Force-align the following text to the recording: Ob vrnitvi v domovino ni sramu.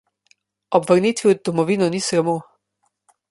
Ob 0.77 0.87
vrnitvi 0.91 1.35
v 1.37 1.37
domovino 1.49 1.85
ni 1.93 2.01
sramu. 2.07 2.37